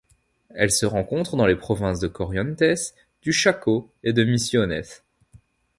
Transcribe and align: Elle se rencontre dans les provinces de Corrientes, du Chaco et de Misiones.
Elle 0.49 0.71
se 0.71 0.87
rencontre 0.87 1.37
dans 1.37 1.45
les 1.45 1.55
provinces 1.55 1.99
de 1.99 2.07
Corrientes, 2.07 2.63
du 3.21 3.31
Chaco 3.31 3.91
et 4.03 4.13
de 4.13 4.23
Misiones. 4.23 4.81